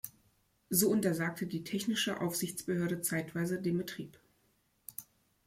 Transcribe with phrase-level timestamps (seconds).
[0.71, 4.17] So untersagte die technische Aufsichtsbehörde zeitweise den Betrieb.